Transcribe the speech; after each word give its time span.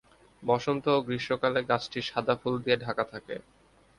বসন্ত 0.43 0.85
ও 0.91 1.03
গ্রীষ্মকালে 1.07 1.61
গাছটি 1.69 1.99
সাদা 2.09 2.35
ফুল 2.41 2.55
দিয়ে 2.63 2.77
ঢাকা 2.85 3.03
থাকে। 3.11 3.35